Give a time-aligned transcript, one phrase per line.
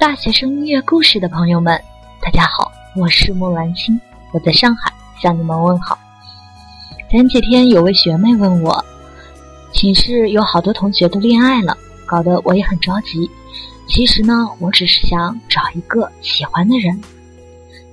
[0.00, 1.78] 大学生音乐故事的朋友们，
[2.22, 4.00] 大家好，我是莫兰青，
[4.32, 4.90] 我在上海
[5.20, 5.98] 向你们问好。
[7.10, 8.82] 前几天有位学妹问我，
[9.74, 11.76] 寝室有好多同学都恋爱了，
[12.06, 13.30] 搞得我也很着急。
[13.86, 16.98] 其实呢，我只是想找一个喜欢的人。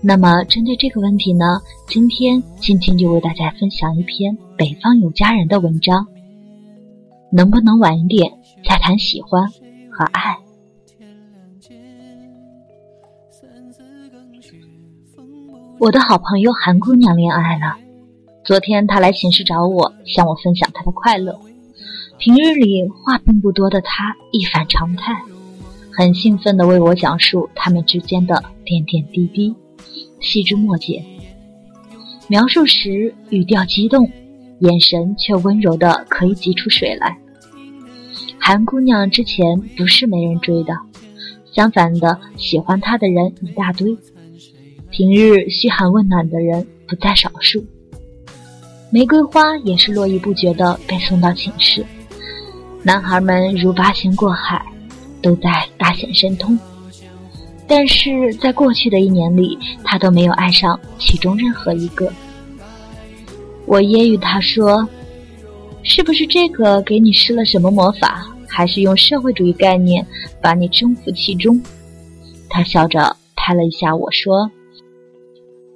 [0.00, 6.06] 那么针对这个问题呢，今天青青就为大家分享一篇《北方有佳人》的文章。
[7.32, 8.30] 能不能晚一点
[8.64, 9.44] 再谈喜欢
[9.90, 10.38] 和爱？
[15.78, 17.76] 我的好朋友韩姑娘恋爱了。
[18.46, 21.38] 昨天她来寝室找我，向我分享她的快乐。
[22.16, 25.12] 平日里话并不多的她一反常态，
[25.92, 29.54] 很兴奋地为我讲述他们之间的点点滴滴、
[30.18, 31.04] 细枝末节。
[32.26, 34.10] 描述时语调激动，
[34.60, 37.18] 眼神却温柔的可以挤出水来。
[38.38, 40.74] 韩姑娘之前不是没人追的，
[41.52, 43.94] 相反的，喜欢她的人一大堆。
[44.96, 47.62] 平日嘘寒问暖的人不在少数，
[48.88, 51.84] 玫瑰花也是络绎不绝的被送到寝室。
[52.82, 54.64] 男孩们如八仙过海，
[55.20, 56.58] 都在大显神通。
[57.68, 62.10] 但是在过去的一年里，他都没有爱上其中任何一个。
[63.66, 64.88] 我揶揄他说
[65.84, 70.06] ：“是不是这个给你施了什么魔法，还是用社会主义概念
[70.40, 71.60] 把你征服其中？”
[72.48, 74.50] 他笑着拍了一下我说。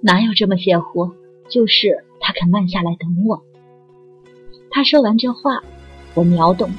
[0.00, 1.10] 哪有这么邪乎？
[1.48, 3.42] 就是他肯慢下来等我。
[4.70, 5.62] 他说完这话，
[6.14, 6.70] 我秒懂。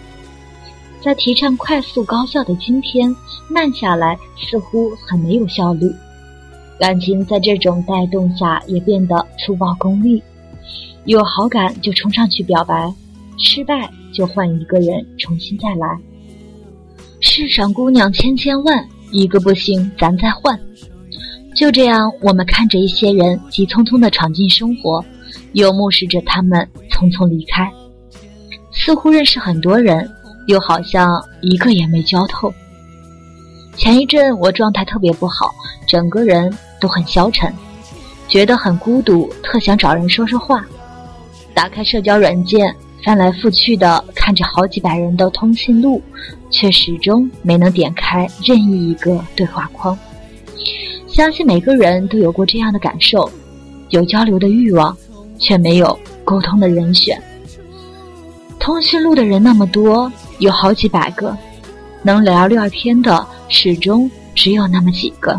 [1.01, 3.15] 在提倡快速高效的今天，
[3.49, 5.91] 慢下来似乎很没有效率。
[6.79, 10.21] 感情在这种带动下也变得粗暴功利。
[11.05, 12.93] 有好感就冲上去表白，
[13.37, 15.97] 失败就换一个人重新再来。
[17.21, 20.57] 世上姑娘千千万，一个不行咱再换。
[21.59, 25.03] 就这样，我们看着一些人急匆匆地闯进生活，
[25.51, 27.69] 又目视着他们匆匆离开，
[28.71, 30.09] 似乎认识很多人，
[30.47, 32.53] 又好像一个也没交透。
[33.75, 35.53] 前一阵我状态特别不好，
[35.85, 36.49] 整个人
[36.79, 37.53] 都很消沉，
[38.29, 40.65] 觉得很孤独，特想找人说说话。
[41.53, 46.01] 打开社交软件，翻来覆去的看着好几百人的通讯录，
[46.49, 49.99] 却始终没能点开任意一个对话框。
[51.19, 53.29] 相信每个人都有过这样的感受：
[53.89, 54.95] 有交流的欲望，
[55.37, 57.21] 却没有沟通的人选。
[58.57, 61.37] 通讯录的人那么多，有好几百个，
[62.03, 65.37] 能聊聊天的始终只有那么几个。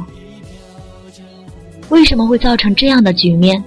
[1.88, 3.64] 为什么会造成这样的局面？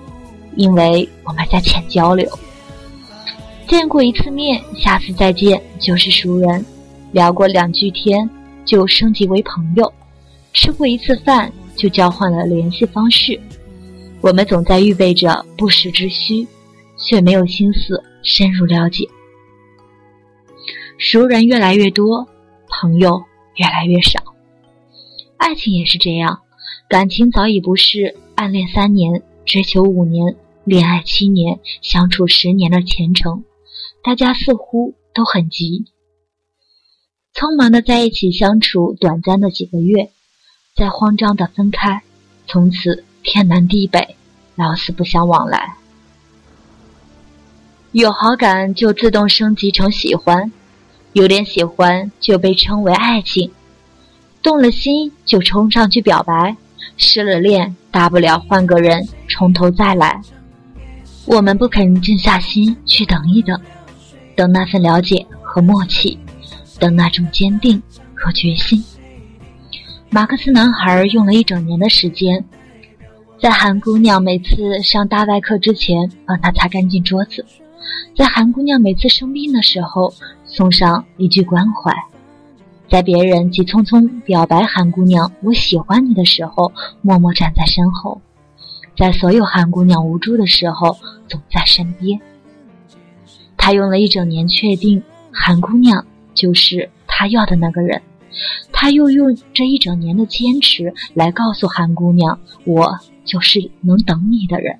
[0.56, 2.30] 因为我们在浅交流，
[3.68, 6.62] 见过一次面，下次再见就是熟人；
[7.12, 8.30] 聊过两句天，
[8.66, 9.92] 就升级为朋友；
[10.54, 11.52] 吃过一次饭。
[11.76, 13.40] 就交换了联系方式，
[14.22, 16.48] 我们总在预备着不时之需，
[16.98, 19.08] 却没有心思深入了解。
[20.98, 22.28] 熟人越来越多，
[22.70, 23.22] 朋友
[23.56, 24.22] 越来越少。
[25.38, 26.40] 爱情也是这样，
[26.88, 33.44] 感情早已不是暗恋三年、追求五年、恋爱七年、相处十年的前程，
[34.04, 35.86] 大家似乎都很急，
[37.34, 40.12] 匆忙的在一起相处短暂的几个月。
[40.76, 42.02] 再慌张的分开，
[42.48, 44.16] 从此天南地北，
[44.56, 45.76] 老死不相往来。
[47.92, 50.52] 有好感就自动升级成喜欢，
[51.12, 53.52] 有点喜欢就被称为爱情，
[54.42, 56.58] 动了心就冲上去表白，
[56.98, 60.20] 失了恋大不了换个人从头再来。
[61.28, 63.62] 我们不肯静下心去等一等，
[64.36, 66.18] 等那份了解和默契，
[66.80, 67.80] 等那种坚定
[68.16, 68.84] 和决心。
[70.14, 72.46] 马克思男孩用了一整年的时间，
[73.42, 77.44] 在韩姑娘每次上大外课之前帮她擦干净桌子，
[78.16, 80.14] 在韩姑娘每次生病的时候
[80.46, 81.92] 送上一句关怀，
[82.88, 86.72] 在别人急匆匆表白韩姑娘“我喜欢你”的时候
[87.02, 88.22] 默默站在身后，
[88.96, 90.96] 在所有韩姑娘无助的时候
[91.28, 92.22] 总在身边。
[93.58, 95.02] 他用了一整年确定
[95.32, 96.06] 韩姑娘
[96.36, 98.00] 就是他要的那个人。
[98.72, 104.80] 他又用这一整年的坚持来告诉韩姑娘：“我就是能等你的人。”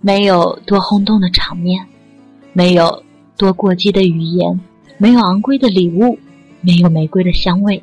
[0.00, 1.86] 没有多轰动的场面，
[2.52, 3.02] 没有
[3.36, 4.60] 多过激的语言，
[4.96, 6.18] 没有昂贵的礼物，
[6.62, 7.82] 没有玫瑰的香味，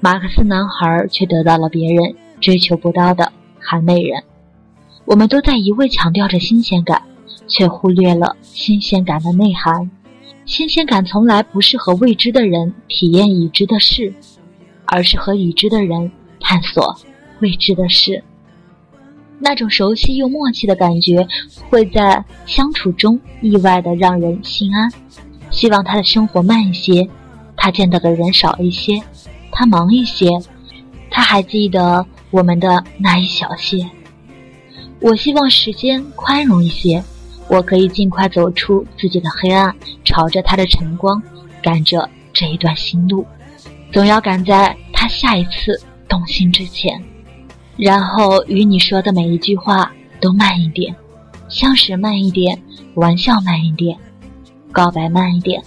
[0.00, 4.24] 马克思男孩却得到了别人追求不到的韩美人。
[5.04, 7.02] 我们都在一味强调着新鲜感，
[7.46, 9.90] 却忽略了新鲜感的内涵。
[10.44, 14.12] 新鲜感从来不是和未知的人体验已知的事。
[14.92, 16.10] 而是和已知的人
[16.40, 16.98] 探索
[17.38, 18.24] 未知的事。
[19.38, 21.24] 那种熟悉又默契的感觉，
[21.68, 24.92] 会在相处中意外的让人心安。
[25.48, 27.08] 希望他的生活慢一些，
[27.56, 29.00] 他见到的人少一些，
[29.52, 30.28] 他忙一些，
[31.08, 33.88] 他还记得我们的那一小些。
[35.00, 37.00] 我希望时间宽容一些，
[37.50, 39.74] 我可以尽快走出自己的黑暗，
[40.04, 41.20] 朝着他的晨光，
[41.60, 43.26] 赶着这一段心路，
[43.92, 47.02] 总要赶在他下一次动心之前。
[47.76, 50.94] 然后与你说的每一句话都慢一点，
[51.48, 52.56] 相识慢一点，
[52.94, 53.98] 玩笑慢一点，
[54.70, 55.60] 告白慢一点，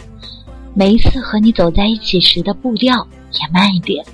[0.73, 4.05] 每一次和你走在一起时的步调也慢一点。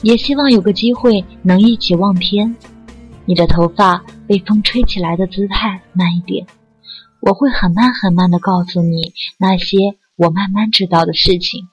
[0.00, 2.56] 也希望有个机会能一起望天，
[3.26, 6.46] 你的头发被风吹起来的姿态慢一点，
[7.20, 9.76] 我会很慢很慢的告诉你那些
[10.16, 11.68] 我慢慢知道的事情。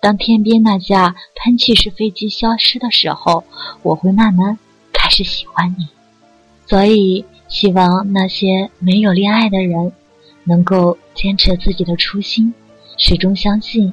[0.00, 3.44] 当天边那架喷气式飞机消失的时候，
[3.82, 4.58] 我会慢慢
[4.92, 5.88] 开始喜欢你。
[6.66, 9.92] 所以，希望那些没有恋爱的人，
[10.44, 12.54] 能够坚持自己的初心，
[12.96, 13.92] 始终相信，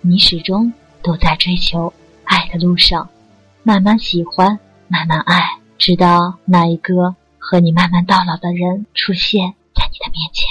[0.00, 0.72] 你始终
[1.02, 1.92] 都在追求
[2.24, 3.08] 爱的路上，
[3.62, 4.58] 慢慢喜欢，
[4.88, 9.54] 慢慢爱，直到那一个和你慢慢到老的人出现
[9.98, 10.46] 你的面前。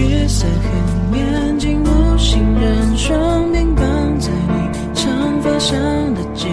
[0.00, 5.78] 月色很面，静无行人，双鬓绑在你长发上
[6.14, 6.50] 的肩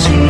[0.00, 0.29] watching